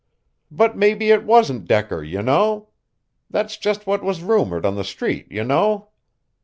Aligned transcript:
But 0.49 0.75
maybe 0.75 1.11
it 1.11 1.25
wasn't 1.25 1.67
Decker, 1.67 2.01
you 2.01 2.23
know. 2.23 2.69
That's 3.29 3.55
just 3.55 3.85
what 3.85 4.01
was 4.03 4.23
rumored 4.23 4.65
on 4.65 4.73
the 4.73 4.83
Street, 4.83 5.27
you 5.31 5.43
know." 5.43 5.89